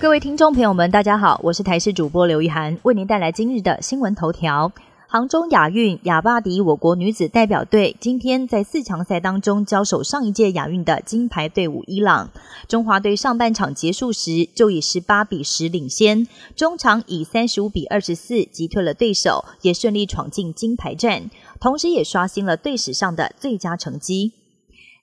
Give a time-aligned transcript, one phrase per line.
[0.00, 4.72] 各位听众朋友们，大家好，我是台视主播刘玉涵，为您带来今日的新闻头条。
[5.06, 12.30] 杭州亚运亚巴迪我国女子代表队今天在四强赛当中交手上一届亚运的金牌队伍伊朗。
[12.66, 16.26] 中华队上半场结束时就以十八比十领先，
[16.56, 21.28] 中场以三十五比二十四击退了对手，也顺利闯进金牌战，
[21.60, 24.32] 同时也刷新了队史上的最佳成绩。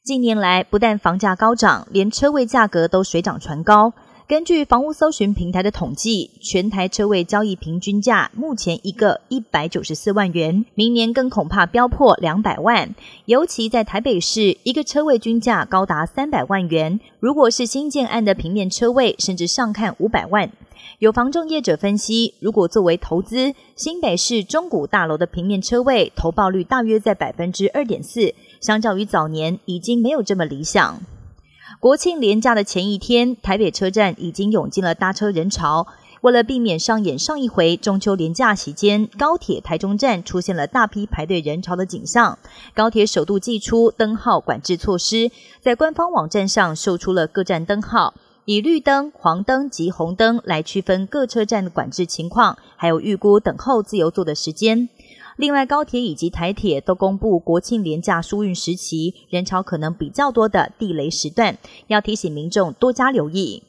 [0.03, 3.93] 近年来，不但房价高涨，连车位价格都水涨船高。
[4.27, 12.93] 根据房屋搜寻平台的统计，全台车位交易平均价目前一个一百九十四万元，明年更恐怕飙破两百万。
[13.23, 16.99] 尤其在台北市，一个车位均价高达三百万元。
[17.21, 20.51] 如果是新建案的平面车位，甚至上看五百万。
[20.99, 30.99] 有房仲业者分析，如果作为投资，新北市中古大楼的平面车位投报率大约在百分之二点四，相较于早年已经没有这么理想。
[31.79, 35.87] 国庆连假的前一天，台北车站已经涌进了搭车人潮。
[36.21, 42.39] 为了避免上演上一回中秋连假期间高铁台中站出现了大批排队人潮的景象，
[42.73, 45.29] 高铁首度祭出灯号管制措施，
[45.61, 54.89] 在官方网站上秀出了各站灯号，以绿灯、黄灯及红灯来区分各车站的管制情况，还有预估等候自由座的时间。
[55.37, 63.61] 另外，高铁以及台铁都公布国庆廉价疏运时期，人潮可能比较多的地雷时段，要提醒民众多加留意。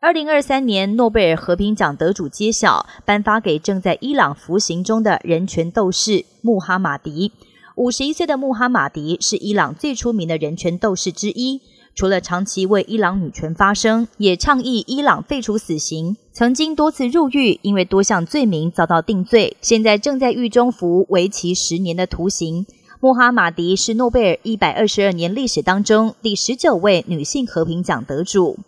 [0.00, 7.32] 二零二三年诺贝尔和平奖得主揭晓，颁发给正在伊朗服刑中的人权斗士穆哈马迪。
[7.76, 11.62] 五十一岁的穆哈马迪是伊朗最出名的人权斗士之一。
[11.94, 16.16] 除了长期为伊朗女权发声，也倡议伊朗废除死刑。
[16.32, 22.66] 曾经多次入狱，因为多项罪名遭到定罪，现在正在狱中服为期十年的徒刑。
[23.00, 28.58] 穆哈马迪是诺贝尔一百二十二年历史当中第十九位女性和平奖得主。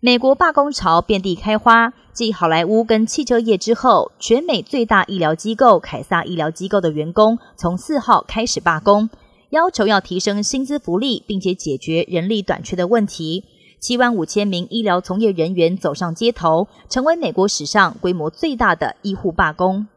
[0.00, 9.10] 美国罢工潮遍地开花，继好莱坞跟汽车业之后，全美最大医疗机构凯撒医疗机构的员工从四号开始罢工。
[9.50, 13.44] 要求要提升薪资福利，并且解决人力短缺的问题。
[13.80, 19.88] 七万五千名医疗从业人员走上街头，成为美国史上规模最大的医护罢工。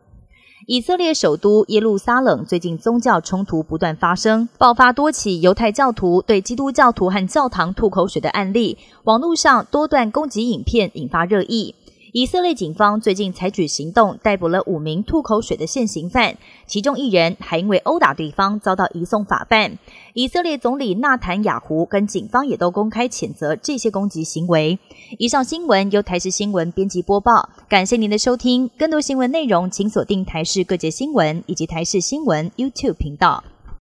[0.65, 11.75] 以色列首都耶路撒冷最近宗教冲突不断发生，爆发多起犹太教徒对基督教徒和教堂吐口水的案例，网络上多段攻击影片引发热议。
[12.13, 16.37] 以色列警方最近采取行动，逮捕了五名吐口水的现行犯，
[16.67, 19.79] 其中一人还因为殴打对方遭到移送法办。
[20.13, 24.77] 以色列总理纳坦雅胡跟警方也都公开谴责这些攻击行为。
[25.17, 28.69] 以上新闻由台视新闻编辑播报，感谢您的收听。
[28.77, 33.43] 更多新闻内容请锁定台视各界新闻以及台视新闻 YouTube 频道。